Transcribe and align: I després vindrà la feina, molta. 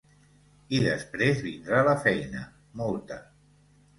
I 0.77 0.79
després 0.85 1.43
vindrà 1.49 1.83
la 1.87 1.95
feina, 2.05 2.41
molta. 2.83 3.21